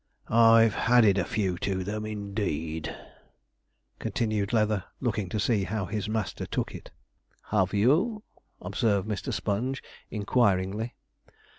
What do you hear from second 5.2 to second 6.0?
to see how